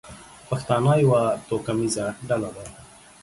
پښتانه 0.49 0.93
یوه 1.03 1.21
توکمیزه 1.47 2.05
ډله 2.27 2.49
ده. 2.55 2.63